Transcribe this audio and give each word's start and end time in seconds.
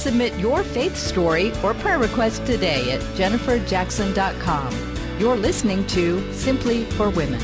Submit 0.00 0.34
your 0.38 0.64
faith 0.64 0.96
story 0.96 1.52
or 1.62 1.74
prayer 1.74 1.98
request 1.98 2.46
today 2.46 2.90
at 2.90 3.00
jenniferjackson.com. 3.18 4.96
You're 5.18 5.36
listening 5.36 5.86
to 5.88 6.32
Simply 6.32 6.84
for 6.92 7.10
Women. 7.10 7.42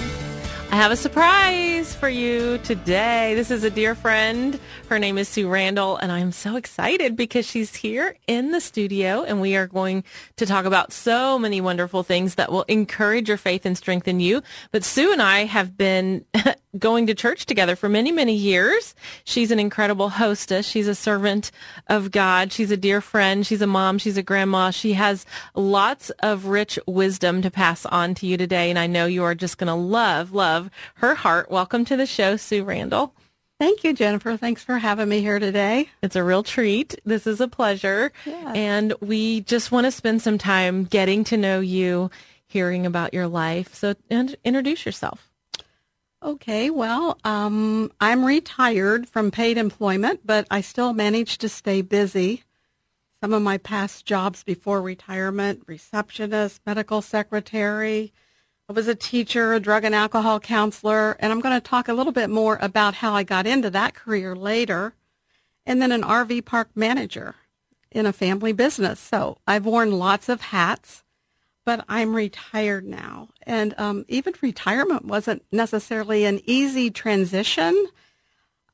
I 0.71 0.77
have 0.77 0.91
a 0.91 0.97
surprise 0.97 1.95
for 1.95 2.09
you 2.09 2.57
today. 2.59 3.35
This 3.35 3.51
is 3.51 3.63
a 3.63 3.71
dear 3.71 3.95
friend. 3.95 4.59
Her 4.89 4.99
name 4.99 5.19
is 5.19 5.29
Sue 5.29 5.49
Randall, 5.49 5.99
and 5.99 6.11
I'm 6.11 6.33
so 6.33 6.57
excited 6.57 7.15
because 7.15 7.47
she's 7.47 7.75
here 7.75 8.17
in 8.27 8.53
the 8.53 8.61
studio, 8.61 9.23
and 9.23 9.43
we 9.43 9.55
are 9.57 9.67
going 9.67 10.03
to 10.37 10.47
talk 10.47 10.65
about 10.65 10.95
so 10.95 11.39
many 11.39 11.61
wonderful 11.61 12.03
things 12.03 12.37
that 12.37 12.51
will 12.51 12.65
encourage 12.65 13.29
your 13.29 13.37
faith 13.37 13.67
and 13.67 13.77
strengthen 13.77 14.19
you. 14.19 14.43
But 14.73 14.83
Sue 14.83 15.13
and 15.13 15.21
I 15.21 15.45
have 15.45 15.77
been 15.77 16.25
going 16.79 17.07
to 17.07 17.15
church 17.15 17.47
together 17.47 17.77
for 17.77 17.89
many, 17.89 18.13
many 18.13 18.35
years. 18.35 18.95
She's 19.25 19.51
an 19.51 19.59
incredible 19.59 20.11
hostess. 20.11 20.67
She's 20.67 20.89
a 20.89 20.95
servant 20.95 21.51
of 21.89 22.11
God. 22.11 22.53
She's 22.53 22.71
a 22.71 22.77
dear 22.77 23.01
friend. 23.01 23.47
She's 23.47 23.63
a 23.63 23.67
mom. 23.67 23.99
She's 23.99 24.17
a 24.17 24.23
grandma. 24.23 24.71
She 24.71 24.95
has 24.95 25.27
lots 25.55 26.11
of 26.21 26.47
rich 26.47 26.79
wisdom 26.87 27.43
to 27.43 27.51
pass 27.51 27.87
on 27.87 28.15
to 28.17 28.27
you 28.27 28.37
today. 28.37 28.71
And 28.71 28.79
I 28.79 28.87
know 28.87 29.07
you 29.07 29.25
are 29.25 29.35
just 29.35 29.59
going 29.59 29.69
to 29.69 29.75
love, 29.75 30.33
love 30.33 30.71
her 30.97 31.15
heart. 31.15 31.51
Welcome 31.51 31.85
to 31.87 31.97
the 31.97 32.07
show, 32.07 32.37
Sue 32.37 32.65
Randall. 32.65 33.15
Thank 33.59 33.85
you, 33.85 33.95
Jennifer. 33.95 34.37
Thanks 34.37 34.63
for 34.63 34.77
having 34.77 35.09
me 35.09 35.23
here 35.23 35.39
today. 35.39 35.89
It's 36.03 36.15
a 36.15 36.23
real 36.23 36.43
treat. 36.43 36.95
This 37.07 37.27
is 37.27 37.41
a 37.41 37.49
pleasure. 37.49 38.13
Yeah. 38.27 38.53
And 38.55 38.93
we 39.01 39.41
just 39.41 39.73
want 39.73 39.87
to 39.87 39.91
spend 39.91 40.21
some 40.21 40.37
time 40.37 40.85
getting 40.85 41.25
to 41.25 41.39
know 41.39 41.61
you, 41.61 42.11
hearing 42.47 42.85
about 42.85 43.15
your 43.15 43.27
life. 43.27 43.75
So 43.75 43.95
and 44.11 44.37
introduce 44.45 44.85
yourself. 44.85 45.26
Okay, 46.23 46.71
well, 46.71 47.19
um, 47.25 47.93
I'm 48.01 48.25
retired 48.25 49.07
from 49.07 49.31
paid 49.31 49.59
employment, 49.59 50.21
but 50.25 50.47
I 50.51 50.63
still 50.63 50.95
manage 50.95 51.37
to 51.39 51.49
stay 51.49 51.83
busy. 51.83 52.43
Some 53.23 53.35
of 53.35 53.43
my 53.43 53.59
past 53.59 54.07
jobs 54.07 54.43
before 54.43 54.81
retirement 54.81 55.63
receptionist, 55.67 56.63
medical 56.65 57.03
secretary. 57.03 58.13
I 58.69 58.73
was 58.73 58.89
a 58.89 58.95
teacher, 58.95 59.53
a 59.53 59.61
drug 59.61 59.85
and 59.85 59.95
alcohol 59.95 60.41
counselor, 60.41 61.17
and 61.21 61.33
I'm 61.33 61.41
going 61.41 61.55
to 61.55 61.61
talk 61.61 61.87
a 61.87 61.95
little 61.95 62.13
bit 62.13 62.31
more 62.31 62.59
about 62.63 62.95
how 62.95 63.15
I 63.15 63.23
got 63.23 63.47
into 63.47 63.71
that 63.71 63.95
career 63.95 64.35
later. 64.35 64.95
And 65.67 65.83
then 65.83 65.93
an 65.93 66.03
RV 66.03 66.47
park 66.47 66.71
manager 66.75 67.35
in 67.91 68.07
a 68.07 68.13
family 68.13 68.53
business. 68.53 69.01
So 69.01 69.37
I've 69.47 69.67
worn 69.67 69.93
lots 69.93 70.29
of 70.29 70.41
hats 70.41 71.05
but 71.67 71.85
I'm 71.89 72.15
retired 72.15 72.87
now. 72.87 73.29
And 73.43 73.75
um, 73.77 74.07
even 74.09 74.33
retirement 74.41 75.05
wasn't 75.05 75.45
necessarily 75.51 76.25
an 76.25 76.41
easy 76.47 76.91
transition. 76.91 77.89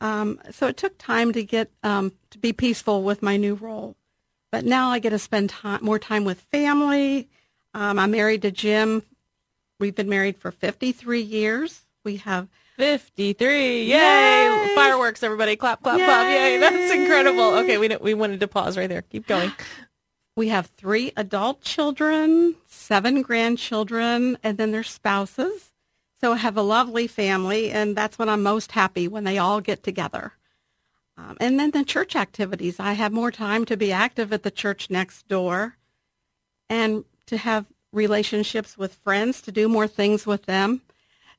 Um, 0.01 0.39
so 0.51 0.67
it 0.69 0.77
took 0.77 0.99
time 0.99 1.33
to 1.33 1.43
get 1.43 1.71
um, 1.83 2.13
to 2.31 2.39
be 2.39 2.53
peaceful 2.53 3.03
with 3.03 3.23
my 3.23 3.37
new 3.39 3.55
role. 3.55 3.97
But 4.53 4.67
now 4.67 4.91
I 4.91 4.99
get 4.99 5.11
to 5.11 5.19
spend 5.19 5.49
time, 5.49 5.83
more 5.83 5.99
time 5.99 6.25
with 6.25 6.41
family. 6.41 7.31
Um, 7.73 7.99
I'm 7.99 8.11
married 8.11 8.43
to 8.43 8.51
Jim. 8.51 9.03
We've 9.81 9.95
been 9.95 10.11
married 10.11 10.37
for 10.37 10.53
53 10.53 11.23
years. 11.23 11.87
We 12.05 12.19
have 12.19 12.49
53. 12.77 13.85
Yay! 13.85 13.87
Yay! 13.87 14.75
Fireworks, 14.75 15.23
everybody. 15.23 15.57
Clap, 15.57 15.83
clap, 15.83 15.97
clap. 15.97 16.27
Yay. 16.29 16.59
That's 16.59 16.93
incredible. 16.93 17.55
Okay, 17.55 17.79
we, 17.79 17.89
we 17.97 18.13
wanted 18.13 18.41
to 18.41 18.49
pause 18.49 18.77
right 18.77 18.89
there. 18.89 19.03
Keep 19.03 19.27
going. 19.27 19.51
We 20.35 20.49
have 20.49 20.67
three 20.77 21.13
adult 21.17 21.61
children, 21.63 22.57
seven 22.67 23.23
grandchildren, 23.23 24.39
and 24.43 24.59
then 24.59 24.73
their 24.73 24.83
spouses. 24.83 25.73
So 26.21 26.33
I 26.33 26.37
have 26.37 26.57
a 26.57 26.63
lovely 26.63 27.07
family, 27.07 27.71
and 27.71 27.97
that's 27.97 28.19
when 28.19 28.29
I'm 28.29 28.43
most 28.43 28.73
happy 28.73 29.09
when 29.09 29.25
they 29.25 29.39
all 29.39 29.61
get 29.61 29.83
together. 29.83 30.33
Um, 31.17 31.37
and 31.41 31.59
then 31.61 31.73
the 31.73 31.85
church 31.85 32.17
activities. 32.17 32.81
I 32.81 32.93
have 32.93 33.13
more 33.13 33.31
time 33.31 33.65
to 33.67 33.77
be 33.77 33.93
active 33.93 34.33
at 34.33 34.43
the 34.43 34.51
church 34.51 34.89
next 34.89 35.29
door 35.29 35.77
and 36.71 37.05
to 37.27 37.37
have 37.37 37.67
relationships 37.93 38.79
with 38.79 38.95
friends, 38.95 39.43
to 39.43 39.53
do 39.53 39.69
more 39.69 39.87
things 39.87 40.27
with 40.27 40.47
them. 40.47 40.81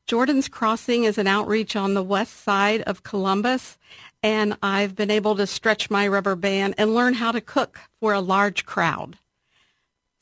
Jordan's 0.05 0.47
Crossing 0.47 1.05
is 1.05 1.17
an 1.17 1.27
outreach 1.27 1.75
on 1.75 1.93
the 1.93 2.03
west 2.03 2.43
side 2.43 2.81
of 2.81 3.03
Columbus, 3.03 3.77
and 4.23 4.57
I've 4.63 4.95
been 4.95 5.11
able 5.11 5.35
to 5.35 5.45
stretch 5.45 5.91
my 5.91 6.07
rubber 6.07 6.35
band 6.35 6.75
and 6.78 6.95
learn 6.95 7.13
how 7.16 7.31
to 7.34 7.41
cook 7.41 7.79
for 8.00 8.13
a 8.13 8.22
large 8.22 8.66
crowd. 8.66 9.17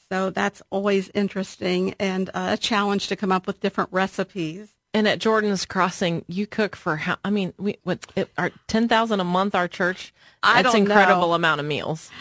So 0.10 0.30
that's 0.32 0.62
always 0.72 1.10
interesting 1.14 1.96
and 1.98 2.30
a 2.34 2.58
challenge 2.58 3.08
to 3.08 3.16
come 3.16 3.32
up 3.32 3.48
with 3.48 3.62
different 3.62 3.94
recipes. 3.94 4.74
And 4.94 5.08
at 5.08 5.20
Jordan's 5.20 5.66
Crossing, 5.66 6.26
you 6.28 6.46
cook 6.46 6.76
for 6.76 6.98
how? 6.98 7.16
I 7.24 7.30
mean, 7.30 7.54
we 7.58 7.78
what 7.84 8.06
it, 8.18 8.30
our 8.38 8.52
ten 8.68 8.90
thousand 8.90 9.22
a 9.22 9.24
month. 9.24 9.56
Our 9.56 9.70
church. 9.70 10.14
I 10.44 10.64
That's 10.64 10.74
don't 10.74 10.82
incredible 10.82 11.30
know. 11.30 11.34
amount 11.36 11.62
of 11.62 11.66
meals. 11.66 12.12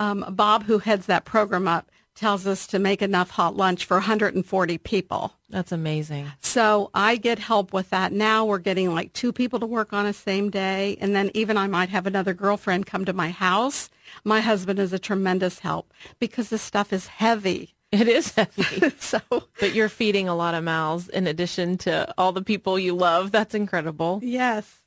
Um, 0.00 0.24
Bob, 0.30 0.64
who 0.64 0.78
heads 0.78 1.06
that 1.06 1.24
program 1.24 1.68
up, 1.68 1.88
tells 2.16 2.46
us 2.46 2.66
to 2.68 2.78
make 2.78 3.02
enough 3.02 3.30
hot 3.30 3.56
lunch 3.56 3.84
for 3.84 3.98
140 3.98 4.78
people. 4.78 5.34
That's 5.48 5.70
amazing. 5.70 6.32
So 6.40 6.90
I 6.94 7.16
get 7.16 7.38
help 7.38 7.72
with 7.72 7.90
that. 7.90 8.10
Now 8.12 8.44
we're 8.44 8.58
getting 8.58 8.92
like 8.92 9.12
two 9.12 9.32
people 9.32 9.60
to 9.60 9.66
work 9.66 9.92
on 9.92 10.06
a 10.06 10.12
same 10.12 10.50
day. 10.50 10.96
And 11.00 11.14
then 11.14 11.30
even 11.34 11.56
I 11.56 11.66
might 11.68 11.90
have 11.90 12.06
another 12.06 12.34
girlfriend 12.34 12.86
come 12.86 13.04
to 13.04 13.12
my 13.12 13.30
house. 13.30 13.88
My 14.24 14.40
husband 14.40 14.78
is 14.78 14.92
a 14.92 14.98
tremendous 14.98 15.60
help 15.60 15.92
because 16.18 16.48
this 16.48 16.62
stuff 16.62 16.92
is 16.92 17.06
heavy. 17.06 17.74
It 17.92 18.08
is 18.08 18.34
heavy, 18.34 18.90
So 18.98 19.20
but 19.30 19.74
you're 19.74 19.88
feeding 19.88 20.28
a 20.28 20.34
lot 20.34 20.54
of 20.54 20.64
mouths 20.64 21.08
in 21.08 21.28
addition 21.28 21.78
to 21.78 22.12
all 22.18 22.32
the 22.32 22.42
people 22.42 22.78
you 22.78 22.94
love. 22.96 23.30
That's 23.30 23.54
incredible. 23.54 24.20
yes. 24.22 24.80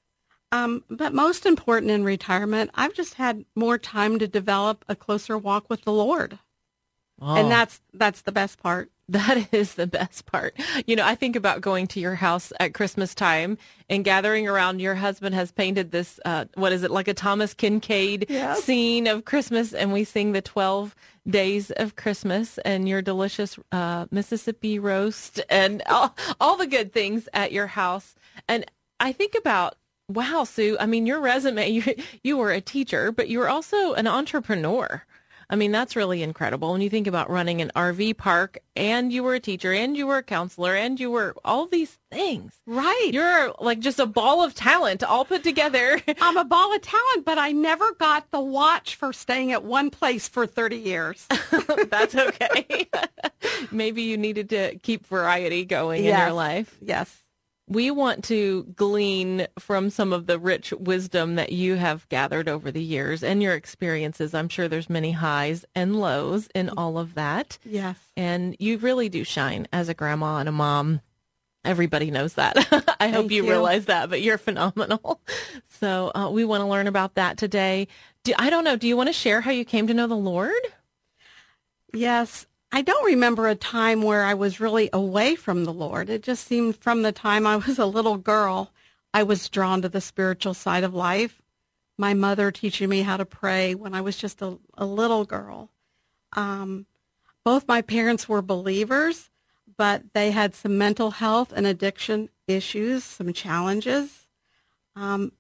Um, 0.52 0.84
but 0.90 1.14
most 1.14 1.46
important 1.46 1.92
in 1.92 2.04
retirement, 2.04 2.72
I've 2.74 2.96
just 2.96 3.14
had 3.14 3.46
more 3.56 3.78
time 3.78 4.18
to 4.18 4.28
develop 4.28 4.84
a 4.90 4.96
closer 4.96 5.38
walk 5.38 5.70
with 5.70 5.84
the 5.84 5.94
Lord. 5.94 6.40
Oh. 7.22 7.36
And 7.36 7.52
that's, 7.52 7.82
that's 7.94 8.22
the 8.22 8.32
best 8.32 8.62
part. 8.62 8.90
That 9.10 9.52
is 9.52 9.74
the 9.74 9.88
best 9.88 10.28
part. 10.28 10.56
You 10.86 10.96
know, 10.96 11.04
I 11.04 11.16
think 11.16 11.36
about 11.36 11.62
going 11.62 11.88
to 11.88 12.00
your 12.00 12.14
house 12.14 12.54
at 12.60 12.76
Christmas 12.76 13.16
time 13.16 13.58
and 13.90 14.06
gathering 14.06 14.48
around. 14.48 14.82
Your 14.82 14.94
husband 14.94 15.34
has 15.34 15.52
painted 15.52 15.90
this, 15.90 16.20
uh, 16.26 16.46
what 16.54 16.72
is 16.74 16.84
it, 16.84 16.92
like 16.92 17.08
a 17.08 17.16
Thomas 17.16 17.56
Kinkade 17.56 18.26
Yes. 18.30 18.64
scene 18.64 19.08
of 19.08 19.26
Christmas, 19.26 19.74
and 19.74 19.92
we 19.92 20.04
sing 20.04 20.34
the 20.34 20.44
12 20.44 20.96
days 21.28 21.72
of 21.72 21.96
Christmas 21.96 22.60
and 22.60 22.88
your 22.88 23.02
delicious 23.02 23.58
uh, 23.72 24.06
Mississippi 24.12 24.78
roast 24.78 25.42
and 25.50 25.82
all, 25.88 26.16
all 26.40 26.56
the 26.56 26.68
good 26.68 26.94
things 26.94 27.28
at 27.34 27.52
your 27.52 27.66
house. 27.66 28.14
And 28.48 28.64
I 29.00 29.12
think 29.12 29.34
about, 29.34 29.74
wow, 30.08 30.44
Sue, 30.44 30.78
I 30.80 30.86
mean, 30.86 31.08
your 31.08 31.20
resume, 31.20 31.68
you, 31.72 31.96
you 32.22 32.38
were 32.38 32.52
a 32.52 32.62
teacher, 32.62 33.12
but 33.12 33.28
you 33.28 33.40
were 33.40 33.50
also 33.50 33.94
an 33.94 34.06
entrepreneur. 34.06 35.04
I 35.52 35.56
mean, 35.56 35.72
that's 35.72 35.96
really 35.96 36.22
incredible. 36.22 36.72
When 36.72 36.82
you 36.82 36.92
think 36.92 37.08
about 37.08 37.30
running 37.30 37.60
an 37.62 37.72
RV 37.76 38.18
park 38.18 38.60
and 38.76 39.12
you 39.12 39.24
were 39.24 39.34
a 39.34 39.40
teacher 39.40 39.74
and 39.74 39.98
you 39.98 40.06
were 40.06 40.18
a 40.18 40.24
counselor 40.24 40.76
and 40.76 41.00
you 41.00 41.10
were 41.10 41.36
all 41.44 41.66
these 41.66 41.98
things. 42.12 42.54
Right. 42.68 43.10
You're 43.12 43.54
like 43.60 43.80
just 43.80 44.00
a 44.00 44.06
ball 44.06 44.44
of 44.44 44.54
talent 44.54 45.04
all 45.04 45.26
put 45.26 45.44
together. 45.44 46.00
I'm 46.22 46.38
a 46.38 46.46
ball 46.46 46.76
of 46.76 46.82
talent, 46.82 47.26
but 47.26 47.40
I 47.40 47.52
never 47.52 47.94
got 47.94 48.30
the 48.30 48.40
watch 48.40 48.96
for 48.96 49.12
staying 49.12 49.52
at 49.52 49.64
one 49.64 49.90
place 49.90 50.28
for 50.28 50.46
30 50.46 50.78
years. 50.78 51.26
that's 51.90 52.14
okay. 52.16 52.88
Maybe 53.72 54.04
you 54.04 54.18
needed 54.18 54.50
to 54.50 54.76
keep 54.78 55.08
variety 55.08 55.66
going 55.66 56.06
in 56.06 56.16
your 56.16 56.32
life. 56.32 56.78
yes. 56.80 57.24
We 57.70 57.92
want 57.92 58.24
to 58.26 58.64
glean 58.76 59.48
from 59.60 59.92
some 59.92 60.12
of 60.12 60.26
the 60.26 60.40
rich 60.40 60.74
wisdom 60.74 61.36
that 61.36 61.52
you 61.52 61.76
have 61.76 62.10
gathered 62.10 62.50
over 62.50 62.72
the 62.72 62.82
years 62.82 63.24
and 63.24 63.44
your 63.44 63.54
experiences. 63.54 64.34
I'm 64.34 64.50
sure 64.50 64.68
there's 64.68 64.90
many 64.90 65.12
highs 65.12 65.66
and 65.76 66.02
lows 66.02 66.50
in 66.56 66.70
all 66.70 66.98
of 66.98 67.14
that. 67.14 67.60
Yes. 67.64 67.96
And 68.18 68.56
you 68.60 68.80
really 68.80 69.08
do 69.08 69.24
shine 69.24 69.68
as 69.72 69.88
a 69.88 69.94
grandma 69.94 70.38
and 70.38 70.50
a 70.50 70.52
mom. 70.52 71.02
Everybody 71.64 72.10
knows 72.10 72.34
that. 72.34 72.58
I 73.00 73.10
hope 73.10 73.30
you, 73.30 73.44
you. 73.44 73.50
realize 73.50 73.86
that, 73.86 74.10
but 74.10 74.22
you're 74.22 74.38
phenomenal. 74.38 75.22
So 75.80 76.12
uh, 76.14 76.30
we 76.30 76.44
want 76.44 76.60
to 76.60 76.68
learn 76.68 76.88
about 76.88 77.16
that 77.16 77.38
today. 77.38 77.88
Do, 78.26 78.34
I 78.38 78.50
don't 78.50 78.66
know. 78.66 78.76
Do 78.76 78.86
you 78.86 78.98
want 78.98 79.08
to 79.08 79.14
share 79.14 79.40
how 79.40 79.52
you 79.52 79.64
came 79.64 79.88
to 79.88 79.94
know 79.94 80.08
the 80.08 80.14
Lord? 80.14 80.52
Yes. 81.94 82.48
I 82.72 82.82
don't 82.84 83.06
remember 83.06 83.48
a 83.48 83.56
time 83.56 84.02
where 84.04 84.24
I 84.24 84.34
was 84.36 84.60
really 84.60 84.90
away 84.94 85.36
from 85.36 85.66
the 85.66 85.74
Lord. 85.74 86.10
It 86.10 86.22
just 86.24 86.46
seemed 86.46 86.76
from 86.78 87.02
the 87.02 87.12
time 87.12 87.48
I 87.48 87.58
was 87.58 87.80
a 87.80 87.86
little 87.86 88.18
girl, 88.18 88.72
I 89.14 89.24
was 89.24 89.50
drawn 89.50 89.82
to 89.82 89.90
the 89.90 90.02
spiritual 90.02 90.54
side 90.54 90.84
of 90.84 90.94
life. 90.94 91.42
my 91.98 92.14
mother 92.14 92.50
teaching 92.52 92.90
me 92.90 93.02
how 93.02 93.18
to 93.18 93.26
pray 93.26 93.76
when 93.76 93.94
I 93.94 94.02
was 94.02 94.16
just 94.18 94.42
a, 94.42 94.58
a 94.78 94.86
little 94.86 95.26
girl. 95.26 95.70
Um, 96.34 96.86
both 97.44 97.68
my 97.68 97.82
parents 97.82 98.30
were 98.30 98.42
believers, 98.42 99.30
but 99.78 100.04
they 100.14 100.32
had 100.32 100.56
some 100.56 100.78
mental 100.78 101.12
health 101.12 101.52
and 101.56 101.68
addiction 101.68 102.30
issues, 102.48 103.04
some 103.04 103.34
challenges. 103.34 104.28
Um, 104.96 105.34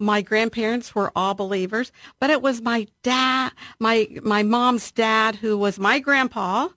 my 0.00 0.22
grandparents 0.22 0.94
were 0.94 1.12
all 1.14 1.34
believers, 1.34 1.92
but 2.18 2.30
it 2.30 2.42
was 2.42 2.62
my 2.62 2.86
dad, 3.02 3.52
my 3.78 4.08
my 4.22 4.42
mom's 4.42 4.90
dad, 4.90 5.36
who 5.36 5.56
was 5.56 5.78
my 5.78 5.98
grandpa, 5.98 6.68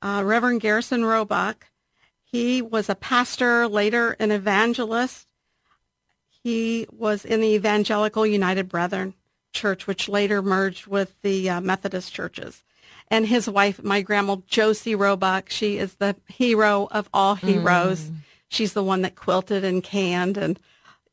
uh, 0.00 0.22
Reverend 0.24 0.60
Garrison 0.60 1.04
Roebuck. 1.04 1.66
He 2.22 2.62
was 2.62 2.88
a 2.88 2.94
pastor, 2.94 3.68
later 3.68 4.16
an 4.18 4.30
evangelist. 4.30 5.28
He 6.42 6.86
was 6.90 7.24
in 7.24 7.40
the 7.40 7.54
Evangelical 7.54 8.26
United 8.26 8.68
Brethren 8.68 9.14
Church, 9.52 9.86
which 9.86 10.08
later 10.08 10.40
merged 10.40 10.86
with 10.86 11.20
the 11.22 11.50
uh, 11.50 11.60
Methodist 11.60 12.12
churches. 12.12 12.64
And 13.08 13.26
his 13.26 13.48
wife, 13.48 13.82
my 13.84 14.00
grandma 14.00 14.36
Josie 14.46 14.94
Roebuck, 14.94 15.50
she 15.50 15.76
is 15.76 15.96
the 15.96 16.16
hero 16.26 16.88
of 16.90 17.10
all 17.12 17.34
heroes. 17.34 18.04
Mm. 18.04 18.14
She's 18.48 18.72
the 18.72 18.82
one 18.82 19.02
that 19.02 19.14
quilted 19.14 19.64
and 19.64 19.82
canned 19.82 20.38
and 20.38 20.58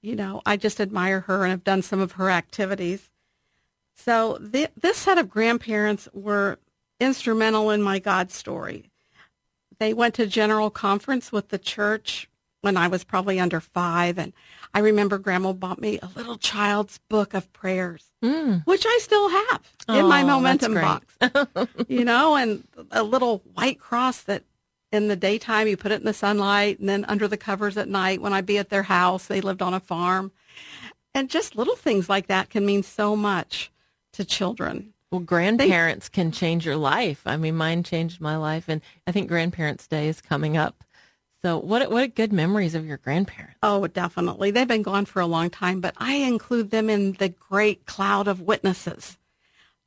you 0.02 0.16
know, 0.16 0.42
I 0.46 0.58
just 0.58 0.80
admire 0.80 1.22
her 1.22 1.44
and 1.44 1.52
have 1.52 1.64
done 1.64 1.82
some 1.82 2.00
of 2.00 2.14
her 2.14 2.30
activities. 2.30 3.10
So 3.96 4.38
this 4.40 4.98
set 4.98 5.18
of 5.18 5.30
grandparents 5.30 6.08
were 6.14 6.58
instrumental 7.00 7.70
in 7.70 7.82
my 7.82 8.00
God 8.00 8.32
story. 8.32 8.92
They 9.78 9.94
went 9.94 10.16
to 10.16 10.28
general 10.28 10.70
conference 10.70 11.32
with 11.32 11.50
the 11.50 11.58
church 11.58 12.30
when 12.62 12.76
I 12.76 12.88
was 12.88 13.06
probably 13.06 13.40
under 13.40 13.62
five, 13.62 14.18
and 14.18 14.34
I 14.74 14.80
remember 14.80 15.18
Grandma 15.18 15.54
bought 15.54 15.80
me 15.80 15.98
a 16.02 16.10
little 16.16 16.38
child's 16.38 17.00
book 17.10 17.34
of 17.34 17.52
prayers, 17.54 18.12
mm. 18.22 18.66
which 18.66 18.86
I 18.86 19.00
still 19.02 19.30
have 19.30 19.62
in 19.88 20.08
my 20.08 20.24
momentum 20.24 20.74
box. 20.74 21.18
you 21.88 22.04
know, 22.04 22.36
and 22.36 22.66
a 22.92 23.04
little 23.04 23.42
white 23.54 23.80
cross 23.80 24.22
that 24.24 24.44
in 24.92 25.08
the 25.08 25.16
daytime, 25.16 25.68
you 25.68 25.78
put 25.78 25.92
it 25.92 26.00
in 26.00 26.06
the 26.06 26.14
sunlight, 26.14 26.80
and 26.80 26.90
then 26.90 27.06
under 27.06 27.28
the 27.28 27.38
covers 27.38 27.78
at 27.78 27.88
night 27.88 28.22
when 28.22 28.34
I'd 28.34 28.46
be 28.46 28.58
at 28.58 28.70
their 28.70 28.84
house. 28.84 29.28
They 29.28 29.42
lived 29.42 29.62
on 29.62 29.74
a 29.74 29.80
farm. 29.80 30.32
And 31.14 31.30
just 31.30 31.56
little 31.56 31.76
things 31.76 32.10
like 32.10 32.28
that 32.28 32.50
can 32.50 32.66
mean 32.66 32.84
so 32.84 33.16
much 33.16 33.72
to 34.14 34.26
children. 34.26 34.94
Well, 35.12 35.22
grandparents 35.22 36.10
they, 36.10 36.16
can 36.16 36.32
change 36.32 36.66
your 36.66 36.76
life. 36.76 37.22
I 37.26 37.38
mean, 37.38 37.56
mine 37.56 37.84
changed 37.84 38.22
my 38.22 38.38
life, 38.38 38.66
and 38.68 38.82
I 39.08 39.12
think 39.12 39.28
Grandparents' 39.28 39.88
Day 39.88 40.08
is 40.08 40.22
coming 40.22 40.56
up. 40.56 40.84
So, 41.42 41.58
what 41.58 41.90
what 41.90 42.16
good 42.16 42.34
memories 42.34 42.76
of 42.76 42.86
your 42.86 42.98
grandparents? 42.98 43.58
Oh, 43.64 43.88
definitely. 43.88 44.52
They've 44.52 44.68
been 44.68 44.84
gone 44.84 45.06
for 45.06 45.20
a 45.22 45.26
long 45.26 45.50
time, 45.50 45.82
but 45.82 45.96
I 45.98 46.16
include 46.16 46.70
them 46.70 46.90
in 46.90 47.14
the 47.14 47.30
great 47.30 47.86
cloud 47.86 48.28
of 48.28 48.42
witnesses 48.42 49.18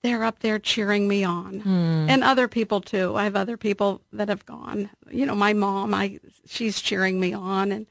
they're 0.02 0.25
up 0.25 0.40
there 0.40 0.58
cheering 0.58 1.08
me 1.08 1.25
on. 1.25 1.60
Hmm. 1.60 2.06
and 2.08 2.25
other 2.25 2.49
people 2.49 2.81
too. 2.81 3.14
I 3.16 3.25
have 3.25 3.37
other 3.37 3.56
people 3.56 4.02
that 4.12 4.28
have 4.28 4.44
gone. 4.44 4.90
You 5.10 5.26
know 5.26 5.34
my 5.34 5.52
mom 5.52 5.94
i 5.94 6.19
she's 6.46 6.81
cheering 6.81 7.20
me 7.20 7.32
on. 7.32 7.72
And 7.72 7.87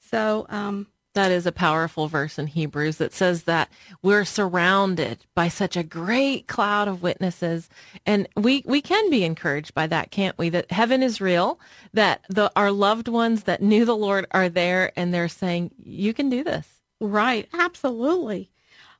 so 0.00 0.46
um 0.48 0.88
that 1.14 1.30
is 1.32 1.46
a 1.46 1.52
powerful 1.52 2.06
verse 2.06 2.38
in 2.38 2.46
Hebrews 2.46 2.98
that 2.98 3.12
says 3.12 3.44
that 3.44 3.70
we're 4.02 4.24
surrounded 4.24 5.24
by 5.34 5.48
such 5.48 5.76
a 5.76 5.82
great 5.82 6.46
cloud 6.46 6.86
of 6.86 7.02
witnesses. 7.02 7.68
And 8.04 8.28
we 8.36 8.62
we 8.66 8.80
can 8.80 9.08
be 9.10 9.24
encouraged 9.24 9.74
by 9.74 9.86
that 9.86 10.10
can't 10.10 10.36
we? 10.38 10.48
That 10.48 10.70
heaven 10.70 11.02
is 11.02 11.20
real 11.20 11.60
that 11.92 12.24
the 12.28 12.50
our 12.56 12.72
loved 12.72 13.08
ones 13.08 13.44
that 13.44 13.62
knew 13.62 13.84
the 13.84 13.96
Lord 13.96 14.26
are 14.32 14.48
there 14.48 14.92
and 14.96 15.14
they're 15.14 15.28
saying 15.28 15.72
you 15.82 16.12
can 16.12 16.28
do 16.28 16.42
this. 16.42 16.66
Right. 17.00 17.48
Absolutely 17.52 18.50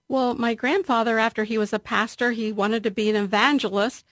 well, 0.08 0.34
my 0.34 0.54
grandfather, 0.54 1.18
after 1.18 1.44
he 1.44 1.58
was 1.58 1.72
a 1.72 1.78
pastor, 1.78 2.32
he 2.32 2.50
wanted 2.50 2.82
to 2.84 2.90
be 2.90 3.10
an 3.10 3.16
evangelist. 3.16 4.06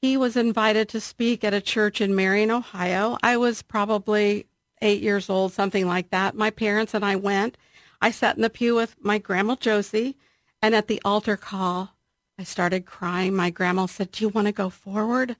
He 0.00 0.16
was 0.16 0.36
invited 0.36 0.88
to 0.90 1.00
speak 1.00 1.42
at 1.42 1.54
a 1.54 1.60
church 1.60 2.00
in 2.00 2.14
Marion, 2.14 2.52
Ohio. 2.52 3.18
I 3.22 3.36
was 3.36 3.62
probably 3.62 4.46
eight 4.80 5.02
years 5.02 5.28
old, 5.28 5.52
something 5.52 5.86
like 5.88 6.10
that. 6.10 6.36
My 6.36 6.50
parents 6.50 6.94
and 6.94 7.04
I 7.04 7.16
went. 7.16 7.58
I 8.00 8.12
sat 8.12 8.36
in 8.36 8.42
the 8.42 8.50
pew 8.50 8.76
with 8.76 8.94
my 9.00 9.18
grandma 9.18 9.56
Josie, 9.56 10.16
and 10.62 10.72
at 10.72 10.86
the 10.86 11.02
altar 11.04 11.36
call, 11.36 11.96
I 12.38 12.44
started 12.44 12.86
crying. 12.86 13.34
My 13.34 13.50
grandma 13.50 13.86
said, 13.86 14.12
Do 14.12 14.24
you 14.24 14.28
want 14.28 14.46
to 14.46 14.52
go 14.52 14.70
forward? 14.70 15.34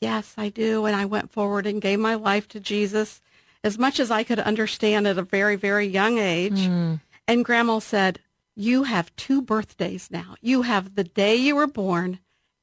Yes, 0.00 0.34
I 0.36 0.48
do. 0.48 0.84
And 0.84 0.96
I 0.96 1.04
went 1.04 1.30
forward 1.30 1.64
and 1.64 1.80
gave 1.80 2.00
my 2.00 2.16
life 2.16 2.48
to 2.48 2.60
Jesus 2.60 3.22
as 3.62 3.78
much 3.78 4.00
as 4.00 4.10
I 4.10 4.24
could 4.24 4.40
understand 4.40 5.06
at 5.06 5.18
a 5.18 5.22
very, 5.22 5.54
very 5.54 5.86
young 5.86 6.18
age. 6.18 6.60
Mm. 6.60 7.00
And 7.28 7.44
grandma 7.44 7.78
said, 7.78 8.20
you 8.56 8.84
have 8.84 9.14
two 9.16 9.42
birthdays 9.42 10.10
now. 10.10 10.34
You 10.40 10.62
have 10.62 10.94
the 10.94 11.04
day 11.04 11.36
you 11.36 11.54
were 11.54 11.66
born, 11.66 12.18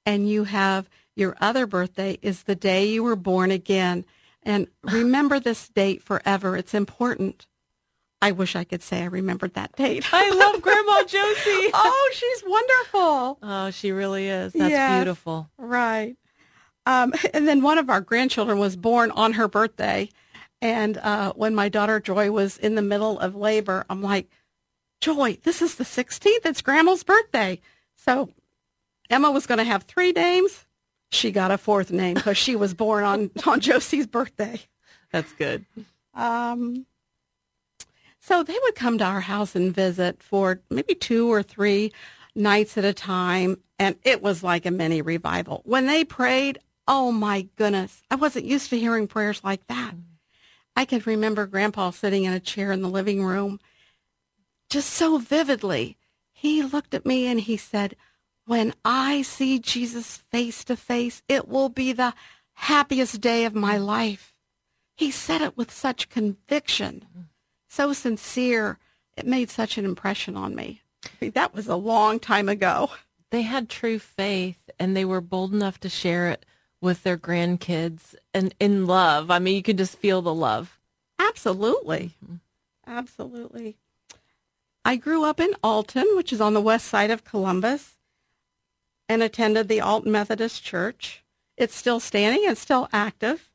and 0.05 0.27
you 0.27 0.45
have 0.45 0.89
your 1.15 1.37
other 1.39 1.67
birthday 1.67 2.17
is 2.21 2.43
the 2.43 2.55
day 2.55 2.85
you 2.85 3.03
were 3.03 3.15
born 3.15 3.51
again. 3.51 4.03
And 4.41 4.67
remember 4.83 5.39
this 5.39 5.69
date 5.69 6.01
forever. 6.01 6.57
It's 6.57 6.73
important. 6.73 7.47
I 8.21 8.31
wish 8.31 8.55
I 8.55 8.63
could 8.63 8.81
say 8.81 9.01
I 9.01 9.05
remembered 9.05 9.53
that 9.53 9.75
date. 9.75 10.05
I 10.13 10.29
love 10.31 10.61
Grandma 10.61 11.03
Josie. 11.07 11.69
oh, 11.73 12.11
she's 12.13 12.43
wonderful. 12.45 13.37
Oh, 13.43 13.69
she 13.71 13.91
really 13.91 14.29
is. 14.29 14.53
That's 14.53 14.71
yes, 14.71 14.97
beautiful. 14.97 15.49
Right. 15.57 16.15
Um, 16.85 17.13
and 17.33 17.47
then 17.47 17.61
one 17.61 17.77
of 17.77 17.89
our 17.89 18.01
grandchildren 18.01 18.59
was 18.59 18.75
born 18.75 19.11
on 19.11 19.33
her 19.33 19.47
birthday. 19.47 20.09
And 20.61 20.97
uh, 20.97 21.33
when 21.33 21.53
my 21.53 21.67
daughter 21.67 21.99
Joy 21.99 22.31
was 22.31 22.57
in 22.57 22.75
the 22.75 22.81
middle 22.81 23.19
of 23.19 23.35
labor, 23.35 23.85
I'm 23.89 24.01
like, 24.01 24.29
Joy, 25.03 25.37
this 25.43 25.61
is 25.61 25.75
the 25.75 25.83
16th. 25.83 26.45
It's 26.45 26.61
Grandma's 26.61 27.03
birthday. 27.03 27.59
So 27.97 28.29
Emma 29.09 29.31
was 29.31 29.45
going 29.45 29.57
to 29.57 29.65
have 29.65 29.83
three 29.83 30.13
names. 30.13 30.63
She 31.11 31.29
got 31.29 31.51
a 31.51 31.57
fourth 31.57 31.91
name 31.91 32.13
because 32.13 32.37
she 32.37 32.55
was 32.55 32.73
born 32.73 33.03
on, 33.03 33.29
on 33.45 33.59
Josie's 33.59 34.07
birthday. 34.07 34.61
That's 35.11 35.33
good. 35.33 35.65
Um, 36.13 36.85
so 38.21 38.43
they 38.43 38.57
would 38.63 38.75
come 38.75 38.97
to 38.97 39.03
our 39.03 39.19
house 39.19 39.57
and 39.57 39.75
visit 39.75 40.23
for 40.23 40.61
maybe 40.69 40.95
two 40.95 41.29
or 41.29 41.43
three 41.43 41.91
nights 42.33 42.77
at 42.77 42.85
a 42.85 42.93
time. 42.93 43.57
And 43.77 43.97
it 44.05 44.21
was 44.21 44.41
like 44.41 44.65
a 44.65 44.71
mini 44.71 45.01
revival. 45.01 45.63
When 45.65 45.85
they 45.85 46.05
prayed, 46.05 46.59
oh 46.87 47.11
my 47.11 47.49
goodness, 47.57 48.03
I 48.09 48.15
wasn't 48.15 48.45
used 48.45 48.69
to 48.69 48.79
hearing 48.79 49.09
prayers 49.09 49.43
like 49.43 49.67
that. 49.67 49.95
I 50.77 50.85
can 50.85 51.03
remember 51.05 51.45
Grandpa 51.45 51.89
sitting 51.89 52.23
in 52.23 52.31
a 52.31 52.39
chair 52.39 52.71
in 52.71 52.81
the 52.81 52.87
living 52.87 53.21
room 53.21 53.59
just 54.73 54.89
so 54.89 55.19
vividly. 55.19 55.97
He 56.31 56.63
looked 56.63 56.95
at 56.95 57.05
me 57.05 57.27
and 57.27 57.39
he 57.39 57.57
said, 57.57 57.95
When 58.47 58.73
I 58.83 59.21
see 59.21 59.59
Jesus 59.59 60.17
face 60.17 60.63
to 60.63 60.75
face, 60.75 61.21
it 61.29 61.47
will 61.47 61.69
be 61.69 61.93
the 61.93 62.15
happiest 62.53 63.21
day 63.21 63.45
of 63.45 63.53
my 63.53 63.77
life. 63.77 64.35
He 64.95 65.11
said 65.11 65.41
it 65.41 65.55
with 65.55 65.71
such 65.71 66.09
conviction, 66.09 67.05
so 67.69 67.93
sincere. 67.93 68.79
It 69.15 69.27
made 69.27 69.51
such 69.51 69.77
an 69.77 69.85
impression 69.85 70.35
on 70.35 70.55
me. 70.55 70.81
that 71.21 71.53
was 71.53 71.67
a 71.67 71.75
long 71.75 72.19
time 72.19 72.49
ago. 72.49 72.89
They 73.29 73.43
had 73.43 73.69
true 73.69 73.99
faith 73.99 74.71
and 74.79 74.97
they 74.97 75.05
were 75.05 75.21
bold 75.21 75.53
enough 75.53 75.79
to 75.81 75.89
share 75.89 76.29
it 76.29 76.47
with 76.81 77.03
their 77.03 77.17
grandkids 77.17 78.15
and 78.33 78.55
in 78.59 78.87
love. 78.87 79.29
I 79.29 79.37
mean, 79.37 79.55
you 79.55 79.61
could 79.61 79.77
just 79.77 79.97
feel 79.99 80.23
the 80.23 80.33
love. 80.33 80.79
Absolutely. 81.19 82.15
Mm-hmm. 82.23 82.35
Absolutely. 82.87 83.77
I 84.85 84.95
grew 84.97 85.23
up 85.23 85.39
in 85.39 85.55
Alton, 85.63 86.05
which 86.15 86.33
is 86.33 86.41
on 86.41 86.53
the 86.53 86.61
west 86.61 86.87
side 86.87 87.11
of 87.11 87.23
Columbus, 87.23 87.97
and 89.07 89.23
attended 89.23 89.67
the 89.67 89.81
Alton 89.81 90.11
Methodist 90.11 90.63
Church. 90.63 91.23
It's 91.57 91.75
still 91.75 91.99
standing, 91.99 92.43
it's 92.43 92.59
still 92.59 92.89
active. 92.91 93.49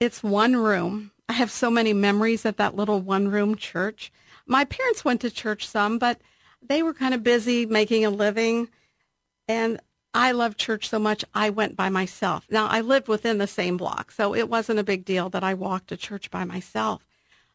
It's 0.00 0.22
one 0.22 0.56
room. 0.56 1.12
I 1.28 1.34
have 1.34 1.50
so 1.50 1.70
many 1.70 1.92
memories 1.92 2.44
of 2.44 2.56
that 2.56 2.76
little 2.76 3.00
one 3.00 3.28
room 3.28 3.54
church. 3.54 4.12
My 4.46 4.64
parents 4.64 5.04
went 5.04 5.20
to 5.22 5.30
church 5.30 5.66
some, 5.66 5.98
but 5.98 6.20
they 6.60 6.82
were 6.82 6.92
kind 6.92 7.14
of 7.14 7.22
busy 7.22 7.64
making 7.64 8.04
a 8.04 8.10
living. 8.10 8.68
And 9.48 9.80
I 10.12 10.32
loved 10.32 10.58
church 10.58 10.88
so 10.88 10.98
much, 10.98 11.24
I 11.34 11.50
went 11.50 11.76
by 11.76 11.88
myself. 11.88 12.46
Now, 12.50 12.66
I 12.66 12.80
lived 12.80 13.08
within 13.08 13.38
the 13.38 13.46
same 13.46 13.76
block, 13.76 14.12
so 14.12 14.34
it 14.34 14.48
wasn't 14.48 14.78
a 14.78 14.84
big 14.84 15.04
deal 15.04 15.28
that 15.30 15.42
I 15.42 15.54
walked 15.54 15.88
to 15.88 15.96
church 15.96 16.30
by 16.30 16.44
myself. 16.44 17.04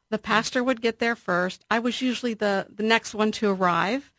The 0.10 0.18
pastor 0.18 0.64
would 0.64 0.82
get 0.82 1.00
there 1.00 1.16
first. 1.16 1.66
I 1.70 1.80
was 1.80 2.02
usually 2.02 2.34
the, 2.34 2.68
the 2.74 2.84
next 2.84 3.14
one 3.14 3.32
to 3.34 3.50
arrive. 3.50 4.12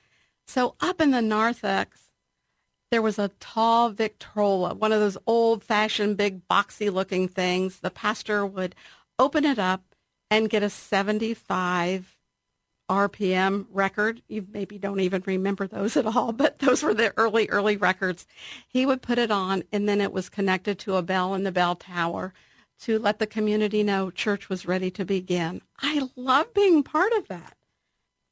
So 0.47 0.75
up 0.81 1.01
in 1.01 1.11
the 1.11 1.23
narthex, 1.23 2.11
there 2.91 3.03
was 3.03 3.19
a 3.19 3.31
tall 3.41 3.91
Victrola, 3.91 4.75
one 4.75 4.93
of 4.93 5.01
those 5.01 5.19
old 5.27 5.63
fashioned 5.63 6.17
big 6.17 6.47
boxy 6.49 6.93
looking 6.93 7.29
things. 7.29 7.81
The 7.81 7.91
pastor 7.91 8.45
would 8.45 8.75
open 9.19 9.45
it 9.45 9.59
up 9.59 9.83
and 10.31 10.51
get 10.51 10.63
a 10.63 10.71
75 10.71 12.17
RPM 12.89 13.67
record. 13.71 14.23
You 14.27 14.47
maybe 14.53 14.77
don't 14.77 15.01
even 15.01 15.23
remember 15.25 15.69
those 15.69 15.97
at 15.97 16.07
all, 16.07 16.33
but 16.33 16.59
those 16.59 16.83
were 16.83 16.95
the 16.95 17.13
early, 17.17 17.49
early 17.49 17.77
records. 17.77 18.27
He 18.67 18.85
would 18.85 19.03
put 19.03 19.19
it 19.19 19.31
on, 19.31 19.63
and 19.73 19.89
then 19.89 20.01
it 20.01 20.13
was 20.13 20.29
connected 20.29 20.79
to 20.81 20.97
a 20.97 21.03
bell 21.03 21.35
in 21.35 21.45
the 21.45 21.53
bell 21.53 21.77
tower 21.77 22.33
to 22.81 22.99
let 22.99 23.19
the 23.19 23.27
community 23.27 23.83
know 23.83 24.11
church 24.11 24.49
was 24.49 24.67
ready 24.67 24.91
to 24.93 25.05
begin. 25.05 25.63
I 25.81 26.09
love 26.17 26.53
being 26.55 26.83
part 26.83 27.13
of 27.13 27.29
that. 27.29 27.57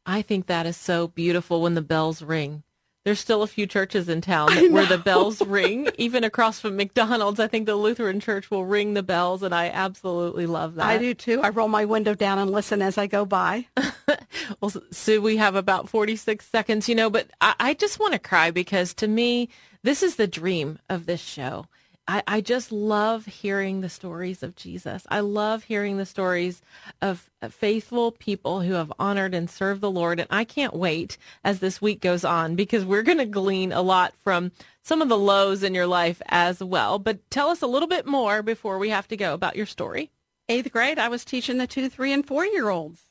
I 0.07 0.23
think 0.23 0.47
that 0.47 0.67
is 0.67 0.77
so 0.77 1.09
beautiful 1.09 1.61
when 1.61 1.75
the 1.75 1.83
bells 1.83 2.23
ring. 2.23 2.63
There's 3.05 3.21
still 3.21 3.43
a 3.43 3.47
few 3.47 3.67
churches 3.67 4.09
in 4.09 4.21
town 4.21 4.73
where 4.73 4.85
the 4.85 4.99
bells 4.99 5.41
ring. 5.47 5.89
Even 5.97 6.25
across 6.25 6.61
from 6.61 6.77
McDonald's, 6.77 7.41
I 7.41 7.47
think 7.47 7.65
the 7.65 7.77
Lutheran 7.77 8.21
church 8.21 8.51
will 8.51 8.67
ring 8.67 8.93
the 8.93 9.03
bells, 9.03 9.43
and 9.43 9.55
I 9.55 9.69
absolutely 9.69 10.47
love 10.47 10.75
that. 10.75 10.87
I 10.87 10.99
do 10.99 11.15
too. 11.15 11.41
I 11.41 11.49
roll 11.49 11.69
my 11.69 11.85
window 11.85 12.15
down 12.15 12.39
and 12.39 12.51
listen 12.51 12.83
as 12.83 12.99
I 12.99 13.07
go 13.07 13.25
by. 13.25 13.67
well, 14.61 14.73
Sue, 14.91 15.23
we 15.23 15.37
have 15.37 15.55
about 15.55 15.89
46 15.89 16.45
seconds, 16.47 16.89
you 16.89 16.95
know, 16.95 17.09
but 17.09 17.31
I, 17.41 17.55
I 17.59 17.75
just 17.75 17.99
want 17.99 18.13
to 18.13 18.19
cry 18.19 18.51
because 18.51 18.93
to 18.95 19.09
me, 19.09 19.49
this 19.83 20.03
is 20.03 20.17
the 20.17 20.27
dream 20.27 20.79
of 20.91 21.07
this 21.07 21.21
show. 21.21 21.67
I, 22.09 22.23
I 22.27 22.41
just 22.41 22.73
love 22.73 23.27
hearing 23.27 23.83
the 23.83 23.91
stories 23.91 24.43
of 24.43 24.57
Jesus. 24.57 25.07
I 25.11 25.21
love 25.21 25.65
hearing 25.65 25.99
the 25.99 26.07
stories 26.07 26.63
of 27.03 27.31
faithful 27.51 28.13
people 28.13 28.63
who 28.63 28.73
have 28.73 28.91
honored 28.99 29.35
and 29.35 29.51
served 29.51 29.83
the 29.83 29.91
Lord. 29.91 30.19
And 30.19 30.29
I 30.31 30.45
can't 30.45 30.75
wait 30.75 31.19
as 31.45 31.61
this 31.61 31.83
week 31.83 32.01
goes 32.01 32.25
on 32.25 32.57
because 32.57 32.87
we're 32.87 33.03
going 33.03 33.19
to 33.19 33.27
glean 33.27 33.73
a 33.73 33.83
lot 33.83 34.15
from 34.17 34.53
some 34.83 35.03
of 35.03 35.11
the 35.11 35.19
lows 35.19 35.63
in 35.63 35.75
your 35.75 35.87
life 35.87 36.23
as 36.29 36.65
well. 36.65 36.99
But 36.99 37.31
tell 37.31 37.51
us 37.51 37.61
a 37.61 37.67
little 37.67 37.89
bit 37.89 38.07
more 38.07 38.43
before 38.43 38.79
we 38.79 38.89
have 38.89 39.07
to 39.09 39.17
go 39.17 39.35
about 39.35 39.57
your 39.57 39.67
story. 39.67 40.11
Eighth 40.49 40.73
grade, 40.73 40.99
I 40.99 41.11
was 41.11 41.27
teaching 41.27 41.59
the 41.59 41.67
two, 41.67 41.91
three, 41.91 42.15
and 42.15 42.27
four 42.27 42.47
year 42.47 42.71
olds. 42.71 43.03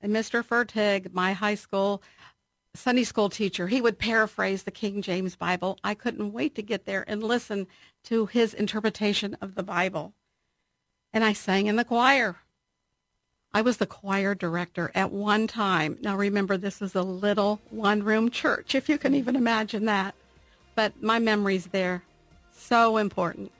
And 0.00 0.14
Mr. 0.14 0.44
Fertig, 0.44 1.12
my 1.12 1.32
high 1.32 1.56
school 1.56 2.02
Sunday 2.76 3.04
school 3.04 3.28
teacher, 3.28 3.68
he 3.68 3.80
would 3.80 3.98
paraphrase 3.98 4.62
the 4.62 4.70
King 4.70 5.02
James 5.02 5.36
Bible. 5.36 5.78
I 5.82 5.94
couldn't 5.94 6.32
wait 6.32 6.54
to 6.54 6.62
get 6.62 6.84
there 6.84 7.04
and 7.08 7.22
listen 7.22 7.66
to 8.04 8.26
his 8.26 8.54
interpretation 8.54 9.36
of 9.40 9.54
the 9.54 9.62
Bible. 9.62 10.12
And 11.12 11.24
I 11.24 11.32
sang 11.32 11.66
in 11.66 11.76
the 11.76 11.84
choir. 11.84 12.36
I 13.52 13.62
was 13.62 13.78
the 13.78 13.86
choir 13.86 14.34
director 14.34 14.90
at 14.94 15.10
one 15.10 15.46
time. 15.46 15.98
Now 16.02 16.16
remember, 16.16 16.56
this 16.56 16.80
was 16.80 16.94
a 16.94 17.02
little 17.02 17.60
one 17.70 18.02
room 18.02 18.30
church, 18.30 18.74
if 18.74 18.88
you 18.88 18.98
can 18.98 19.14
even 19.14 19.34
imagine 19.34 19.86
that. 19.86 20.14
But 20.74 21.02
my 21.02 21.18
memory's 21.18 21.68
there. 21.68 22.02
So 22.52 22.98
important. 22.98 23.52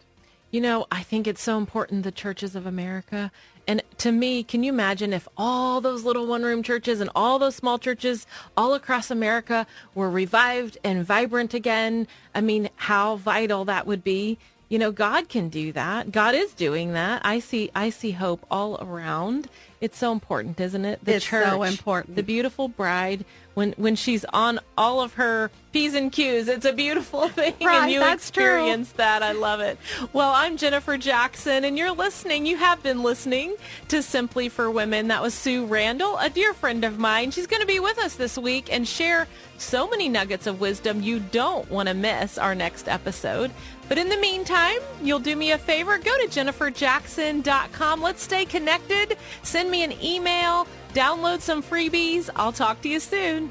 You 0.51 0.61
know, 0.61 0.87
I 0.91 1.03
think 1.03 1.27
it's 1.27 1.43
so 1.43 1.59
important 1.59 2.05
the 2.05 2.13
churches 2.13 2.55
of 2.55 2.67
America 2.67 3.31
and 3.67 3.83
to 3.99 4.13
me, 4.13 4.43
can 4.43 4.63
you 4.63 4.73
imagine 4.73 5.13
if 5.13 5.27
all 5.37 5.81
those 5.81 6.05
little 6.05 6.27
one 6.27 6.43
room 6.43 6.63
churches 6.63 7.01
and 7.01 7.11
all 7.15 7.39
those 7.39 7.57
small 7.57 7.79
churches 7.79 8.27
all 8.57 8.75
across 8.75 9.11
America 9.11 9.67
were 9.95 10.11
revived 10.11 10.79
and 10.85 11.05
vibrant 11.05 11.55
again? 11.55 12.07
I 12.35 12.41
mean, 12.41 12.69
how 12.77 13.17
vital 13.17 13.65
that 13.65 13.87
would 13.87 14.05
be. 14.05 14.39
You 14.69 14.79
know, 14.81 14.91
God 14.91 15.29
can 15.29 15.49
do 15.49 15.73
that. 15.73 16.11
God 16.11 16.35
is 16.35 16.53
doing 16.53 16.93
that. 16.93 17.23
I 17.25 17.39
see 17.39 17.71
I 17.75 17.91
see 17.91 18.11
hope 18.11 18.45
all 18.51 18.77
around. 18.81 19.49
It's 19.81 19.97
so 19.97 20.11
important, 20.11 20.59
isn't 20.61 20.85
it? 20.85 21.05
The 21.05 21.17
it's 21.17 21.25
church, 21.25 21.49
so 21.49 21.63
important. 21.63 22.17
The 22.17 22.25
beautiful 22.25 22.67
bride 22.67 23.25
when 23.57 23.73
when 23.79 23.97
she's 23.97 24.25
on 24.35 24.61
all 24.77 25.01
of 25.01 25.15
her 25.15 25.51
p's 25.73 25.95
and 25.95 26.13
q's. 26.13 26.47
It's 26.47 26.67
a 26.67 26.75
beautiful 26.75 27.27
thing, 27.29 27.55
right, 27.63 27.85
and 27.85 27.91
you 27.91 28.05
experience 28.05 28.89
true. 28.91 28.99
that. 28.99 29.23
I 29.23 29.33
love 29.33 29.61
it. 29.61 29.79
Well, 30.13 30.31
I'm 30.35 30.59
Jennifer 30.59 30.99
Jackson, 30.99 31.65
and 31.65 31.79
you're 31.79 31.93
listening. 31.93 32.45
You 32.45 32.59
have 32.59 32.83
been 32.83 33.03
listening 33.03 33.57
to 33.89 34.03
Simply 34.03 34.51
for 34.51 34.71
Women. 34.71 35.09
That 35.09 35.23
was 35.23 35.33
Sue 35.33 35.65
Randall, 35.65 36.19
a 36.19 36.29
dear 36.29 36.53
friend 36.53 36.85
of 36.85 36.99
mine. 36.99 37.31
She's 37.31 37.47
going 37.47 37.63
to 37.63 37.67
be 37.67 37.81
with 37.81 37.99
us 37.99 38.17
this 38.17 38.37
week 38.37 38.71
and 38.71 38.87
share 38.87 39.27
so 39.57 39.89
many 39.89 40.11
nuggets 40.11 40.47
of 40.47 40.61
wisdom 40.61 41.03
you 41.03 41.19
don't 41.19 41.71
want 41.71 41.89
to 41.89 41.95
miss 41.95 42.37
our 42.37 42.55
next 42.55 42.89
episode. 42.89 43.51
But 43.89 43.97
in 43.97 44.11
the 44.11 44.19
meantime, 44.19 44.81
you'll 45.03 45.21
do 45.21 45.35
me 45.35 45.53
a 45.53 45.59
favor. 45.59 45.97
Go 45.97 46.15
to 46.19 46.27
jenniferjackson.com. 46.27 48.03
Let's 48.03 48.23
stay 48.23 48.45
connected. 48.45 49.17
Send 49.43 49.71
me 49.71 49.83
an 49.83 49.93
email 50.03 50.67
download 50.97 51.41
some 51.41 51.63
freebies. 51.63 52.31
I'll 52.37 52.53
talk 52.53 52.81
to 52.83 52.89
you 52.89 53.01
soon. 53.01 53.51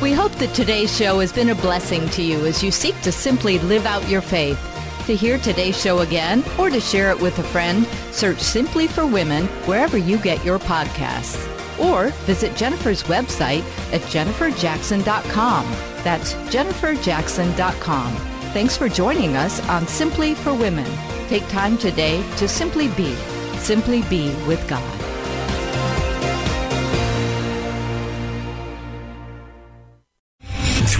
We 0.00 0.12
hope 0.12 0.32
that 0.32 0.54
today's 0.54 0.96
show 0.96 1.20
has 1.20 1.32
been 1.32 1.50
a 1.50 1.54
blessing 1.54 2.08
to 2.10 2.22
you 2.22 2.44
as 2.46 2.62
you 2.62 2.70
seek 2.70 3.00
to 3.02 3.12
simply 3.12 3.58
live 3.60 3.86
out 3.86 4.08
your 4.08 4.20
faith. 4.20 4.58
To 5.06 5.16
hear 5.16 5.38
today's 5.38 5.80
show 5.80 6.00
again 6.00 6.44
or 6.58 6.70
to 6.70 6.80
share 6.80 7.10
it 7.10 7.20
with 7.20 7.38
a 7.38 7.42
friend, 7.42 7.86
search 8.12 8.38
Simply 8.38 8.86
for 8.86 9.04
Women 9.04 9.46
wherever 9.66 9.98
you 9.98 10.18
get 10.18 10.44
your 10.44 10.58
podcasts. 10.58 11.48
Or 11.78 12.08
visit 12.26 12.56
Jennifer's 12.56 13.02
website 13.04 13.62
at 13.92 14.00
jenniferjackson.com. 14.02 15.64
That's 16.04 16.34
jenniferjackson.com. 16.34 18.14
Thanks 18.52 18.76
for 18.76 18.88
joining 18.88 19.36
us 19.36 19.66
on 19.68 19.88
Simply 19.88 20.34
for 20.34 20.54
Women. 20.54 20.90
Take 21.28 21.46
time 21.48 21.78
today 21.78 22.22
to 22.36 22.46
simply 22.46 22.88
be, 22.88 23.14
simply 23.58 24.02
be 24.02 24.34
with 24.46 24.68
God. 24.68 25.01